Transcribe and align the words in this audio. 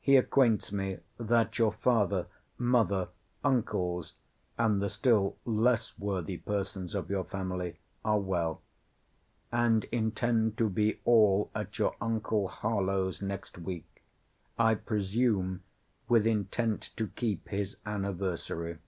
He 0.00 0.16
acquaints 0.16 0.72
me 0.72 1.00
that 1.18 1.58
your 1.58 1.72
father, 1.72 2.26
mother, 2.56 3.08
uncles, 3.44 4.14
and 4.56 4.80
the 4.80 4.88
still 4.88 5.36
less 5.44 5.92
worthy 5.98 6.38
persons 6.38 6.94
of 6.94 7.10
your 7.10 7.24
family, 7.24 7.76
are 8.02 8.18
well; 8.18 8.62
and 9.52 9.84
intend 9.92 10.56
to 10.56 10.70
be 10.70 11.00
all 11.04 11.50
at 11.54 11.78
your 11.78 11.96
uncle 12.00 12.48
Harlowe's 12.48 13.20
next 13.20 13.58
week; 13.58 14.02
I 14.58 14.74
presume, 14.74 15.64
with 16.08 16.26
intent 16.26 16.88
to 16.96 17.08
keep 17.08 17.48
his 17.50 17.76
anniversary. 17.84 18.78